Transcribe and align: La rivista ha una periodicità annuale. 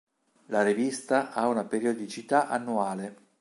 La 0.47 0.63
rivista 0.63 1.31
ha 1.31 1.47
una 1.47 1.65
periodicità 1.65 2.47
annuale. 2.47 3.27